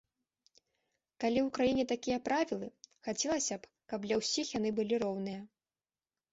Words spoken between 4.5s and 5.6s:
яны былі роўныя.